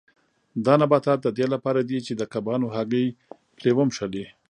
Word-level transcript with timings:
دا 0.65 0.73
نباتات 0.81 1.19
د 1.23 1.27
دې 1.37 1.45
لپاره 1.53 1.79
دي 1.89 1.99
چې 2.05 2.13
د 2.15 2.21
کبانو 2.33 2.67
هګۍ 2.75 3.07
پرې 3.57 3.71
ونښلي. 3.75 4.25